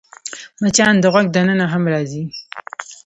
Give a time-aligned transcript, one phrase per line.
[0.61, 2.23] مچان د غوږ دننه هم راځي